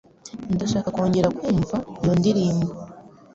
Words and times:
Ndashaka 0.55 0.89
kongera 0.95 1.29
kumva 1.37 1.77
iyo 2.01 2.13
ndirimbo. 2.19 2.71